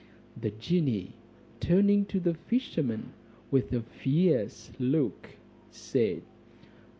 [0.35, 1.13] The genie
[1.59, 3.13] turning to the fisherman,
[3.51, 5.37] with a fierce look,
[5.69, 6.23] said.